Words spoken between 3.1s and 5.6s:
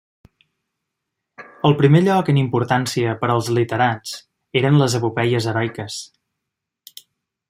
per als literats eren les epopeies